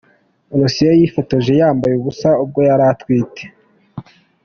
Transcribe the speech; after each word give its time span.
Rosie 0.59 0.99
yifotoje 0.99 1.51
yambaye 1.61 1.93
ubusa 1.97 2.29
ubwo 2.43 2.59
yari 2.69 2.83
atwite. 2.93 3.43